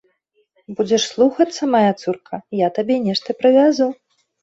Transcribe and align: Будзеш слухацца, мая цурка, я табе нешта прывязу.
Будзеш 0.79 1.01
слухацца, 1.11 1.63
мая 1.77 1.91
цурка, 2.01 2.43
я 2.65 2.73
табе 2.81 3.01
нешта 3.07 3.29
прывязу. 3.43 3.93